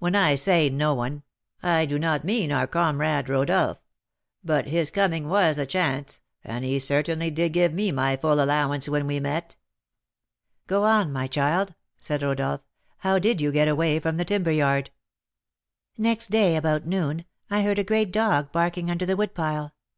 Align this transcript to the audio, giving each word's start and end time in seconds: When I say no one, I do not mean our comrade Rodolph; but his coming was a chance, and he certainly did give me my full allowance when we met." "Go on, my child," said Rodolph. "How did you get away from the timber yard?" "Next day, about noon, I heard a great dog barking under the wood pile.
When 0.00 0.14
I 0.14 0.34
say 0.34 0.68
no 0.68 0.92
one, 0.92 1.22
I 1.62 1.86
do 1.86 1.98
not 1.98 2.24
mean 2.26 2.52
our 2.52 2.66
comrade 2.66 3.30
Rodolph; 3.30 3.80
but 4.44 4.66
his 4.68 4.90
coming 4.90 5.30
was 5.30 5.56
a 5.56 5.64
chance, 5.64 6.20
and 6.44 6.62
he 6.62 6.78
certainly 6.78 7.30
did 7.30 7.54
give 7.54 7.72
me 7.72 7.90
my 7.90 8.16
full 8.18 8.42
allowance 8.42 8.86
when 8.90 9.06
we 9.06 9.18
met." 9.18 9.56
"Go 10.66 10.84
on, 10.84 11.10
my 11.10 11.26
child," 11.26 11.74
said 11.96 12.22
Rodolph. 12.22 12.60
"How 12.98 13.18
did 13.18 13.40
you 13.40 13.50
get 13.50 13.66
away 13.66 13.98
from 13.98 14.18
the 14.18 14.26
timber 14.26 14.52
yard?" 14.52 14.90
"Next 15.96 16.28
day, 16.30 16.56
about 16.56 16.84
noon, 16.86 17.24
I 17.48 17.62
heard 17.62 17.78
a 17.78 17.82
great 17.84 18.12
dog 18.12 18.52
barking 18.52 18.90
under 18.90 19.06
the 19.06 19.16
wood 19.16 19.32
pile. 19.34 19.72